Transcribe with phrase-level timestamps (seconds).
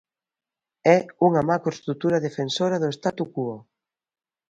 [0.95, 0.97] É
[1.27, 3.55] unha macroestrutura defensora do statu quo.